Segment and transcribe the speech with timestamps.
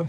[0.00, 0.06] uh,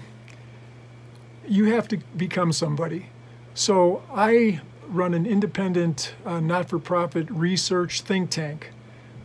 [1.48, 3.08] you have to become somebody.
[3.54, 8.72] So I run an independent, uh, not for profit research think tank,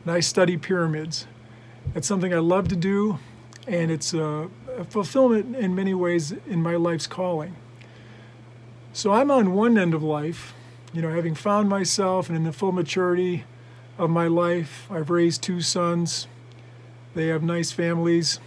[0.04, 1.26] and I study pyramids.
[1.94, 3.18] It's something I love to do,
[3.66, 7.56] and it's a, a fulfillment in many ways in my life's calling.
[8.92, 10.54] So I'm on one end of life,
[10.92, 13.44] you know, having found myself and in the full maturity
[13.98, 14.86] of my life.
[14.90, 16.26] I've raised two sons,
[17.14, 18.40] they have nice families.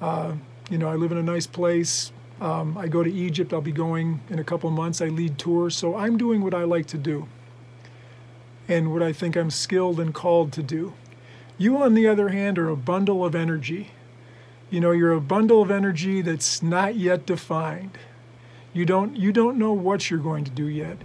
[0.00, 0.34] Uh,
[0.72, 2.12] you know, I live in a nice place.
[2.40, 3.52] Um, I go to Egypt.
[3.52, 5.02] I'll be going in a couple months.
[5.02, 5.76] I lead tours.
[5.76, 7.28] So I'm doing what I like to do
[8.68, 10.94] and what I think I'm skilled and called to do.
[11.58, 13.90] You, on the other hand, are a bundle of energy.
[14.70, 17.98] You know, you're a bundle of energy that's not yet defined.
[18.72, 20.96] You don't, you don't know what you're going to do yet.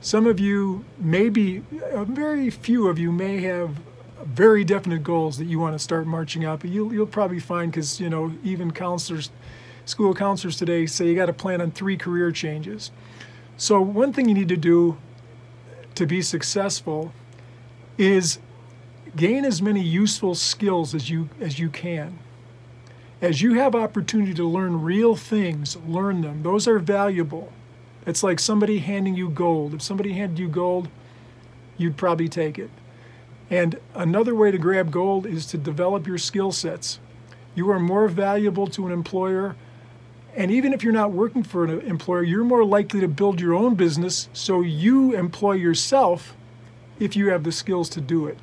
[0.00, 3.78] Some of you, maybe, very few of you may have
[4.24, 6.64] very definite goals that you want to start marching up.
[6.64, 9.30] You'll, you'll probably find, because, you know, even counselors,
[9.84, 12.90] school counselors today say you got to plan on three career changes.
[13.56, 14.96] So, one thing you need to do
[15.94, 17.12] to be successful
[17.96, 18.38] is
[19.14, 22.18] gain as many useful skills as you as you can.
[23.20, 26.42] As you have opportunity to learn real things, learn them.
[26.42, 27.52] Those are valuable.
[28.06, 29.72] It's like somebody handing you gold.
[29.72, 30.88] If somebody handed you gold,
[31.78, 32.70] you'd probably take it.
[33.50, 36.98] And another way to grab gold is to develop your skill sets.
[37.54, 39.56] You are more valuable to an employer.
[40.36, 43.54] And even if you're not working for an employer, you're more likely to build your
[43.54, 46.34] own business so you employ yourself
[46.98, 48.38] if you have the skills to do it.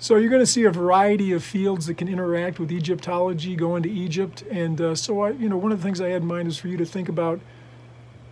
[0.00, 3.74] So you're going to see a variety of fields that can interact with Egyptology, go
[3.74, 4.42] into Egypt.
[4.50, 6.56] And uh, so, I, you know, one of the things I had in mind is
[6.56, 7.40] for you to think about,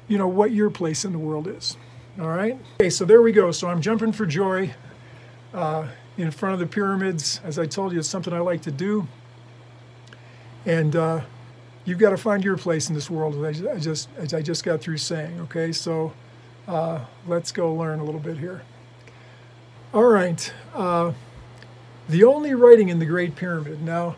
[0.06, 1.76] you know, what your place in the world is.
[2.20, 2.58] All right?
[2.80, 3.50] Okay, so there we go.
[3.50, 4.74] So I'm jumping for joy
[5.56, 7.40] uh, in front of the pyramids.
[7.42, 9.08] As I told you, it's something I like to do.
[10.66, 11.22] And uh,
[11.84, 14.62] you've got to find your place in this world, as I just, as I just
[14.62, 15.40] got through saying.
[15.40, 16.12] Okay, so
[16.68, 18.62] uh, let's go learn a little bit here.
[19.94, 20.52] All right.
[20.74, 21.12] Uh,
[22.08, 23.82] the only writing in the Great Pyramid.
[23.82, 24.16] Now,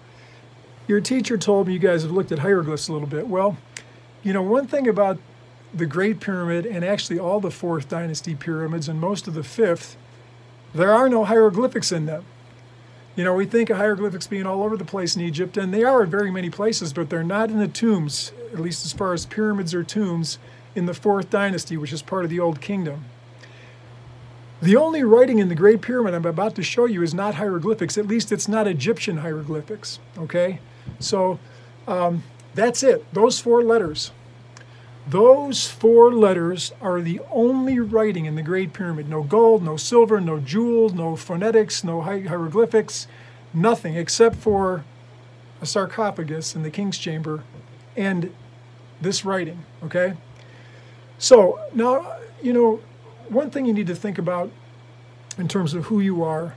[0.89, 3.29] your teacher told me you guys have looked at hieroglyphs a little bit.
[3.29, 3.57] Well,
[4.23, 5.19] you know, one thing about
[5.73, 9.97] the Great Pyramid and actually all the Fourth Dynasty pyramids and most of the Fifth
[10.75, 12.25] there are no hieroglyphics in them.
[13.17, 15.83] You know, we think of hieroglyphics being all over the place in Egypt, and they
[15.83, 19.13] are in very many places, but they're not in the tombs, at least as far
[19.13, 20.39] as pyramids or tombs,
[20.77, 23.07] in the Fourth Dynasty, which is part of the Old Kingdom.
[24.61, 27.97] The only writing in the Great Pyramid I'm about to show you is not hieroglyphics.
[27.97, 29.99] At least it's not Egyptian hieroglyphics.
[30.17, 30.61] Okay?
[30.99, 31.39] So
[31.87, 32.25] um,
[32.55, 33.05] that's it.
[33.13, 34.11] Those four letters.
[35.09, 39.09] Those four letters are the only writing in the Great Pyramid.
[39.09, 43.07] No gold, no silver, no jewels, no phonetics, no hieroglyphics,
[43.55, 44.85] nothing except for
[45.63, 47.43] a sarcophagus in the king's chamber
[47.97, 48.33] and
[49.01, 50.15] this writing, okay?
[51.19, 52.83] So now, you know,
[53.31, 54.51] one thing you need to think about
[55.39, 56.55] in terms of who you are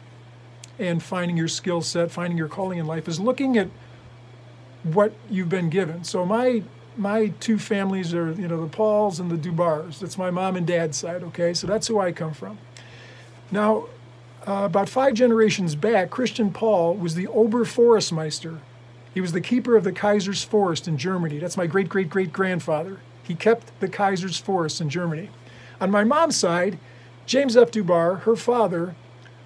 [0.78, 3.69] and finding your skill set, finding your calling in life is looking at
[4.84, 6.03] what you've been given.
[6.03, 6.63] So my
[6.97, 10.00] my two families are, you know, the Pahls and the Dubuars.
[10.00, 11.53] That's my mom and dad's side, okay?
[11.53, 12.57] So that's who I come from.
[13.52, 13.88] Now,
[14.47, 18.59] uh, about five generations back, Christian Pahl was the Oberforstmeister.
[19.13, 21.38] He was the keeper of the Kaiser's Forest in Germany.
[21.38, 23.00] That's my great great great grandfather.
[23.22, 25.29] He kept the Kaiser's Forest in Germany.
[25.79, 26.79] On my mom's side,
[27.25, 27.72] James F.
[27.72, 28.96] Dubuar, her father,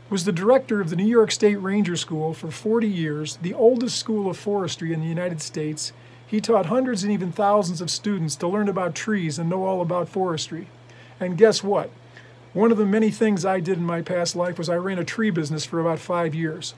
[0.10, 3.98] was the director of the New York State Ranger School for 40 years, the oldest
[3.98, 5.94] school of forestry in the United States,
[6.28, 9.82] he taught hundreds and even thousands of students to learn about trees and know all
[9.82, 10.68] about forestry.
[11.20, 11.92] And guess what?
[12.54, 15.04] One of the many things I did in my past life was I ran a
[15.04, 16.74] tree business for about five years.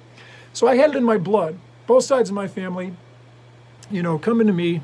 [0.51, 1.57] So I had it in my blood.
[1.85, 2.93] Both sides of my family,
[3.89, 4.81] you know, coming to me.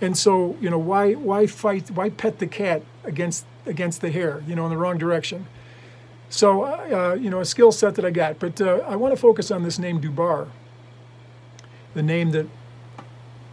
[0.00, 1.90] And so, you know, why why fight?
[1.90, 4.42] Why pet the cat against against the hare?
[4.46, 5.46] You know, in the wrong direction.
[6.28, 8.38] So, uh, you know, a skill set that I got.
[8.38, 10.48] But uh, I want to focus on this name Dubuar,
[11.94, 12.46] the name that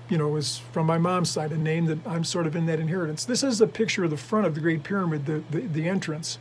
[0.09, 2.79] you know, is from my mom's side, a name that I'm sort of in that
[2.79, 3.25] inheritance.
[3.25, 6.37] This is a picture of the front of the Great Pyramid, the, the, the entrance.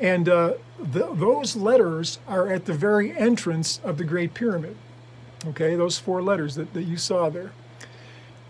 [0.00, 4.76] And uh, the, those letters are at the very entrance of the Great Pyramid.
[5.46, 7.52] Okay, those four letters that, that you saw there.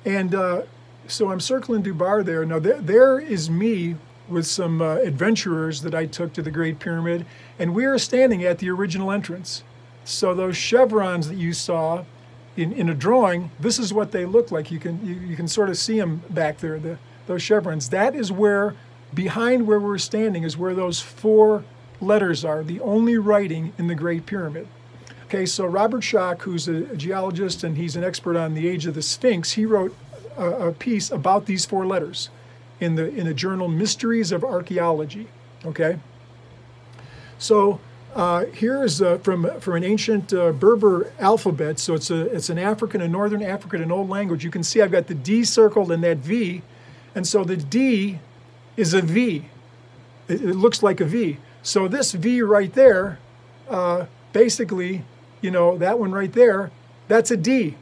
[0.05, 0.62] And uh,
[1.06, 2.44] so I'm circling Dubuar there.
[2.44, 3.96] Now, there, there is me
[4.29, 7.26] with some uh, adventurers that I took to the Great Pyramid,
[7.58, 9.62] and we are standing at the original entrance.
[10.05, 12.05] So those chevrons that you saw
[12.56, 14.70] in, in a drawing, this is what they look like.
[14.70, 17.91] You can, you, you can sort of see them back there, the, those chevrons.
[17.91, 18.75] That is where,
[19.12, 21.64] behind where we're standing, is where those four
[22.00, 24.69] letters are, the only writing in the Great Pyramid.
[25.26, 28.94] Okay, so Robert Schoch, who's a geologist and he's an expert on the age of
[28.94, 29.94] the Sphinx, he wrote
[30.37, 32.31] a, a piece about these four letters
[32.79, 35.29] in the in the journal Mysteries of Archaeology.
[35.64, 35.99] Okay.
[37.38, 37.81] So
[38.16, 41.78] uh, here is uh, from from an ancient uh, Berber alphabet.
[41.78, 44.42] So it's a it's an African, a Northern African, an old language.
[44.42, 46.62] You can see I've got the D circled and that V,
[47.14, 48.18] and so the D
[48.76, 49.44] is a V.
[50.28, 51.36] It, it looks like a V.
[51.62, 53.18] So this V right there,
[53.68, 55.04] uh, basically,
[55.42, 56.70] you know that one right there,
[57.08, 57.76] that's a D,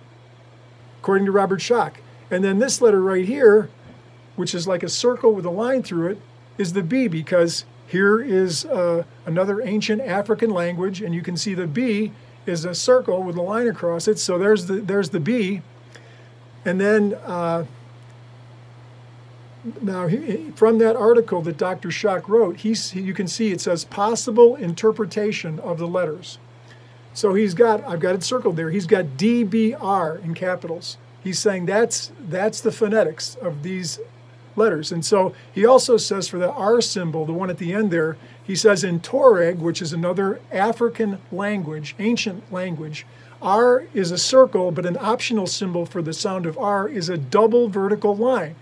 [0.99, 1.95] according to Robert Schoch.
[2.29, 3.71] And then this letter right here,
[4.35, 6.21] which is like a circle with a line through it,
[6.59, 11.55] is the B because here is uh, another ancient African language, and you can see
[11.55, 12.13] the B
[12.47, 14.19] is a circle with a line across it.
[14.19, 15.63] So there's the there's the B,
[16.65, 17.65] and then uh,
[19.81, 21.89] now he, from that article that Dr.
[21.89, 26.39] Schoch wrote, he's, he, you can see it says possible interpretation of the letters.
[27.13, 28.71] So he's got I've got it circled there.
[28.71, 30.99] He's got DBR in capitals.
[31.23, 34.01] He's saying that's that's the phonetics of these
[34.57, 34.93] letters.
[34.93, 38.17] And so he also says for the R symbol, the one at the end there,
[38.43, 43.07] he says in Tuareg, which is another African language, ancient language,
[43.43, 47.19] R is a circle, but an optional symbol for the sound of R is a
[47.19, 48.57] double vertical line.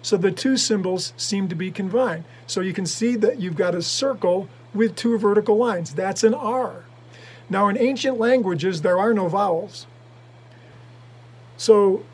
[0.00, 2.24] So the two symbols seem to be combined.
[2.46, 5.94] So you can see that you've got a circle with two vertical lines.
[5.94, 6.84] That's an R.
[7.48, 9.86] Now, in ancient languages, there are no vowels.
[11.56, 12.04] So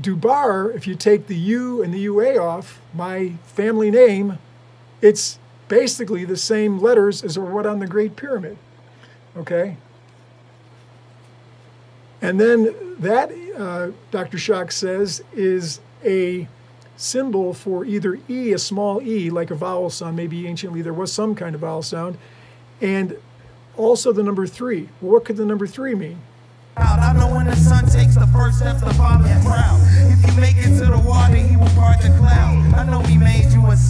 [0.00, 4.38] Dubuar, if you take the U and the UA off, my family name,
[5.00, 5.38] it's
[5.68, 8.58] basically the same letters as what on the Great Pyramid.
[9.36, 9.76] Okay?
[12.20, 14.38] And then that, uh, Dr.
[14.38, 16.48] Schoch says, is a
[16.96, 20.16] symbol for either E, a small E, like a vowel sound.
[20.16, 22.16] Maybe anciently there was some kind of vowel sound.
[22.80, 23.16] And
[23.76, 24.88] also the number three.
[25.00, 26.20] Well, what could the number three mean?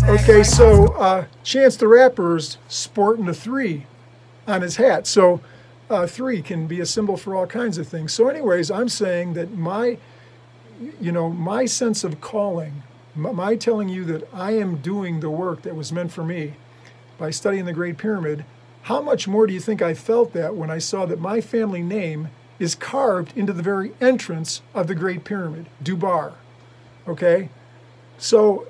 [0.09, 3.87] Okay, so uh, Chance the Rapper's sporting a three
[4.47, 5.07] on his hat.
[5.07, 5.41] So
[5.91, 8.13] uh, three can be a symbol for all kinds of things.
[8.13, 9.99] So, anyways, I'm saying that my,
[11.01, 12.83] you know, my sense of calling,
[13.15, 16.55] my telling you that I am doing the work that was meant for me
[17.19, 18.45] by studying the Great Pyramid,
[18.83, 21.83] how much more do you think I felt that when I saw that my family
[21.83, 22.29] name
[22.59, 26.35] is carved into the very entrance of the Great Pyramid, Dubuar.
[27.07, 27.49] Okay?
[28.19, 28.67] So,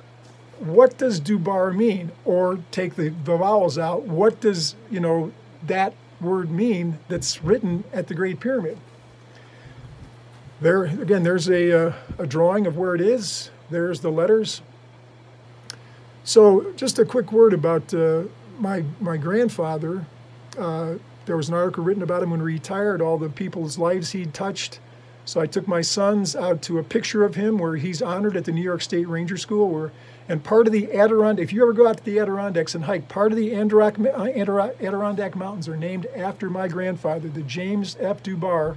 [0.59, 2.13] what does Dubuar mean?
[2.25, 5.33] Or take the, the vowels out, what does, you know,
[5.67, 8.79] that word mean that's written at the Great Pyramid?
[10.61, 13.51] There, again, there's a, uh, a drawing of where it is.
[13.71, 14.63] There's the letters.
[16.23, 18.23] So, just a quick word about uh,
[18.59, 20.07] my, my grandfather.
[20.57, 20.95] Uh,
[21.27, 24.35] there was an article written about him when he retired, all the people's lives he'd
[24.35, 24.81] touched.
[25.25, 28.45] So I took my sons out to a picture of him where he's honored at
[28.45, 29.71] the New York State Ranger School.
[29.71, 29.93] Where,
[30.29, 33.09] and part of the Adirondack, if you ever go out to the Adirondacks and hike,
[33.09, 38.23] part of the Adirondack Mountains are named after my grandfather, the James F.
[38.23, 38.77] Dubuar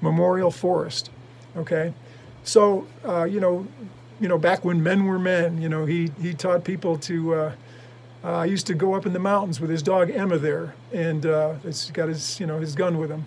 [0.00, 1.10] Memorial Forest.
[1.56, 1.94] Okay,
[2.42, 3.68] so uh, you know,
[4.20, 7.52] you know, back when men were men, you know, he he taught people to uh,
[8.24, 11.26] uh, I used to go up in the mountains with his dog Emma there, and
[11.26, 13.26] uh, he's got his, you know, his gun with him.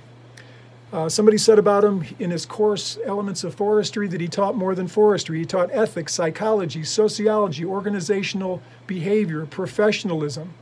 [0.92, 4.74] Uh, somebody said about him in his course, Elements of Forestry, that he taught more
[4.74, 5.38] than forestry.
[5.38, 10.54] He taught ethics, psychology, sociology, organizational behavior, professionalism.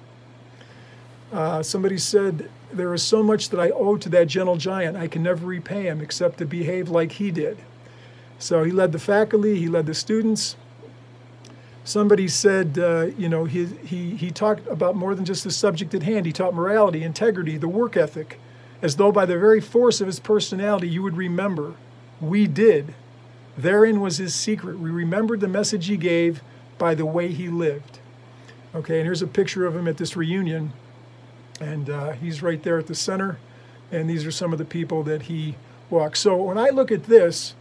[1.31, 5.07] Uh, somebody said, There is so much that I owe to that gentle giant, I
[5.07, 7.57] can never repay him except to behave like he did.
[8.37, 10.57] So he led the faculty, he led the students,
[11.85, 15.93] somebody said, uh, you know, he, he, he talked about more than just the subject
[15.93, 16.25] at hand.
[16.25, 18.39] He taught morality, integrity, the work ethic,
[18.81, 21.75] as though by the very force of his personality you would remember.
[22.19, 22.93] We did.
[23.57, 24.79] Therein was his secret.
[24.79, 26.41] We remembered the message he gave
[26.77, 27.99] by the way he lived.
[28.73, 30.73] Okay, and here's a picture of him at this reunion.
[31.61, 33.37] And uh, he's right there at the center.
[33.91, 35.55] And these are some of the people that he
[35.89, 36.17] walked.
[36.17, 37.53] So when I look at this,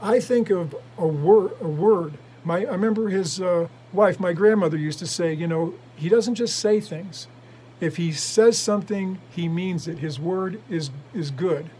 [0.00, 2.14] I think of a word, a word
[2.44, 6.34] my, I remember his uh, wife, my grandmother, used to say, you know, he doesn't
[6.34, 7.28] just say things.
[7.80, 9.98] If he says something, he means it.
[9.98, 11.70] His word is, is good.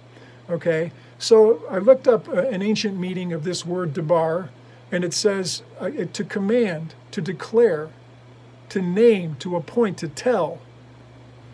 [0.51, 0.93] Okay?
[1.19, 4.51] So I looked up uh, an ancient meaning of this word debar,
[4.91, 7.91] and it says uh, to command, to declare,
[8.69, 10.59] to name, to appoint, to tell.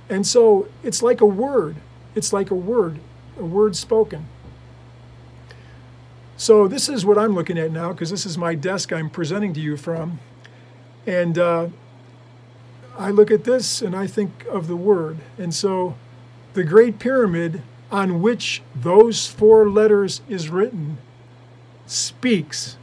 [0.08, 1.76] And so it's like a word.
[2.14, 2.98] It's like a word,
[3.38, 4.26] a word spoken.
[6.38, 9.52] So this is what I'm looking at now because this is my desk I'm presenting
[9.54, 10.20] to you from.
[11.04, 11.68] And uh,
[12.96, 15.18] I look at this and I think of the word.
[15.36, 15.96] And so
[16.54, 20.98] the Great Pyramid on which those four letters is written
[21.86, 22.76] speaks.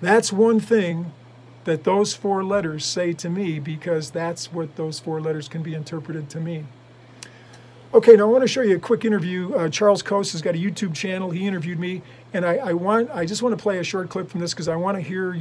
[0.00, 1.12] That's one thing
[1.64, 5.74] that those four letters say to me because that's what those four letters can be
[5.74, 6.68] interpreted to mean.
[7.92, 9.52] Okay, now I want to show you a quick interview.
[9.52, 11.30] Uh, Charles Coase has got a YouTube channel.
[11.30, 14.30] He interviewed me, and I, I want I just want to play a short clip
[14.30, 15.36] from this because I want to hear,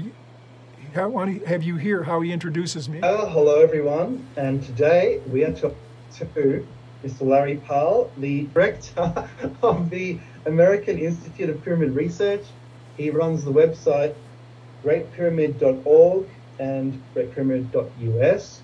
[0.95, 3.01] I want to have you hear how he introduces me.
[3.01, 5.77] Uh, hello, everyone, and today we are talking
[6.15, 6.65] to
[7.05, 7.21] Mr.
[7.21, 9.29] Larry Pahl, the director
[9.61, 12.45] of the American Institute of Pyramid Research.
[12.97, 14.15] He runs the website
[14.83, 16.27] greatpyramid.org
[16.57, 18.61] and greatpyramid.us.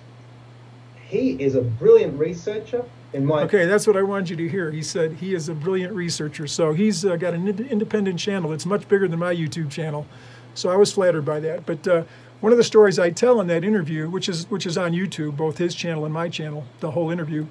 [1.06, 2.84] He is a brilliant researcher.
[3.16, 4.70] In my Okay, that's what I wanted you to hear.
[4.70, 6.46] He said he is a brilliant researcher.
[6.46, 10.06] So he's uh, got an ind- independent channel that's much bigger than my YouTube channel.
[10.52, 11.64] So I was flattered by that.
[11.64, 12.02] But uh,
[12.40, 15.34] one of the stories I tell in that interview, which is which is on YouTube,
[15.34, 17.46] both his channel and my channel, the whole interview.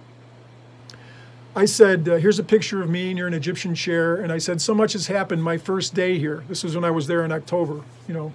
[1.56, 4.62] I said, uh, "Here's a picture of me near an Egyptian chair," and I said,
[4.62, 6.44] "So much has happened my first day here.
[6.48, 7.82] This was when I was there in October.
[8.08, 8.34] You know,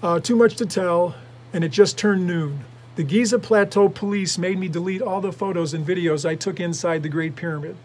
[0.00, 1.16] uh, too much to tell,
[1.52, 2.60] and it just turned noon.
[2.96, 7.02] The Giza Plateau police made me delete all the photos and videos I took inside
[7.02, 7.76] the Great Pyramid.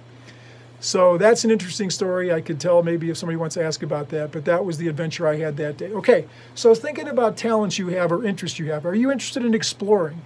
[0.79, 2.31] So that's an interesting story.
[2.31, 4.87] I could tell maybe if somebody wants to ask about that, but that was the
[4.87, 5.91] adventure I had that day.
[5.91, 9.53] Okay, so thinking about talents you have or interests you have, are you interested in
[9.53, 10.21] exploring?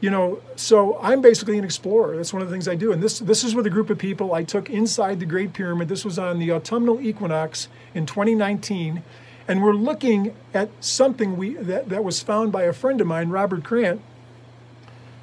[0.00, 2.16] You know, so I'm basically an explorer.
[2.16, 2.92] That's one of the things I do.
[2.92, 5.88] And this this is with a group of people I took inside the Great Pyramid.
[5.88, 9.02] This was on the autumnal equinox in 2019
[9.48, 13.30] and we're looking at something we that, that was found by a friend of mine,
[13.30, 14.02] Robert Grant,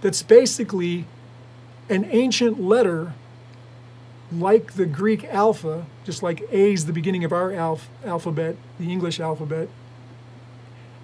[0.05, 1.03] that's basically
[1.89, 3.13] an ancient letter
[4.31, 8.91] like the Greek alpha, just like A is the beginning of our alf, alphabet, the
[8.91, 9.67] English alphabet.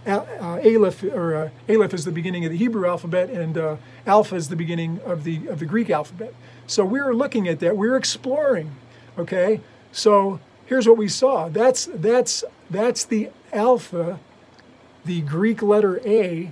[0.05, 3.77] Al, uh, Aleph or uh, Aleph is the beginning of the Hebrew alphabet, and uh,
[4.05, 6.35] Alpha is the beginning of the of the Greek alphabet.
[6.67, 7.75] So we were looking at that.
[7.75, 8.75] We were exploring.
[9.17, 11.49] Okay, so here's what we saw.
[11.49, 14.19] That's that's that's the alpha,
[15.05, 16.51] the Greek letter A,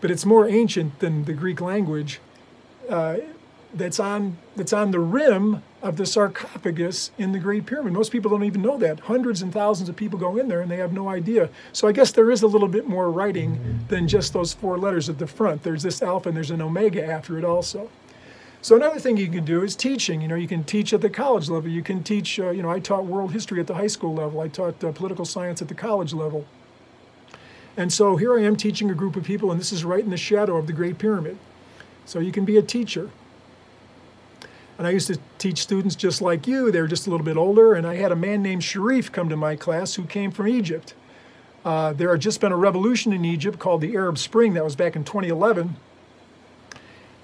[0.00, 2.20] but it's more ancient than the Greek language.
[2.88, 3.16] Uh,
[3.74, 7.92] that's on that's on the rim of the sarcophagus in the Great Pyramid.
[7.92, 9.00] Most people don't even know that.
[9.00, 11.48] Hundreds and thousands of people go in there and they have no idea.
[11.72, 15.08] So I guess there is a little bit more writing than just those four letters
[15.08, 15.62] at the front.
[15.62, 17.88] There's this alpha and there's an omega after it also.
[18.62, 20.20] So another thing you can do is teaching.
[20.20, 21.70] You know, you can teach at the college level.
[21.70, 22.38] You can teach.
[22.38, 24.40] Uh, you know, I taught world history at the high school level.
[24.40, 26.44] I taught uh, political science at the college level.
[27.80, 30.10] And so here I am teaching a group of people, and this is right in
[30.10, 31.38] the shadow of the Great Pyramid.
[32.04, 33.08] So you can be a teacher.
[34.76, 36.70] And I used to teach students just like you.
[36.70, 37.72] They were just a little bit older.
[37.72, 40.92] And I had a man named Sharif come to my class who came from Egypt.
[41.64, 44.52] Uh, there had just been a revolution in Egypt called the Arab Spring.
[44.52, 45.74] That was back in 2011.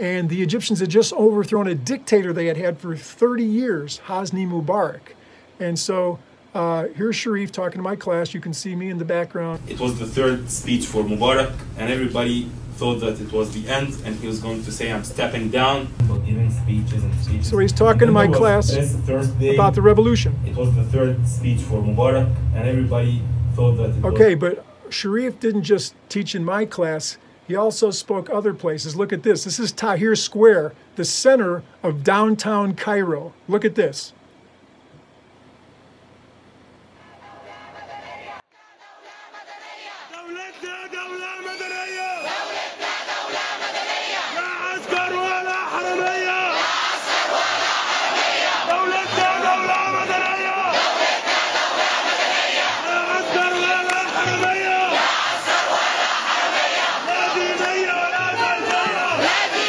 [0.01, 4.49] And the Egyptians had just overthrown a dictator they had had for 30 years, Hosni
[4.49, 5.13] Mubarak.
[5.61, 6.19] And so
[6.57, 8.33] uh, here's Sharif talking to my class.
[8.33, 9.61] You can see me in the background.
[9.69, 13.91] It was the third speech for Mubarak, and everybody thought that it was the end,
[14.05, 15.87] and he was going to say, I'm stepping down.
[16.09, 16.17] for
[16.63, 17.49] speeches and speeches.
[17.49, 20.39] So he's talking to my class Thursday, about the revolution.
[20.47, 23.23] It was the third speech for Mubarak, and everybody
[23.55, 27.19] thought that it Okay, was but Sharif didn't just teach in my class.
[27.47, 28.97] He also spoke other places.
[28.97, 29.45] Look at this.
[29.45, 33.33] This is Tahrir Square, the center of downtown Cairo.
[33.47, 34.13] Look at this.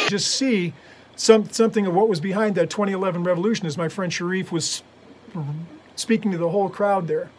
[0.08, 0.72] Just see
[1.16, 4.82] some, something of what was behind that 2011 revolution as my friend Sharif was
[5.96, 7.30] speaking to the whole crowd there.